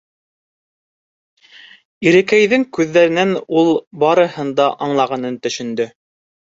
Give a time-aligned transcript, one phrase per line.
[2.09, 3.73] Ирекәйҙең күҙҙәренән ул
[4.07, 5.93] барыһын да аңлағанын төшөндө.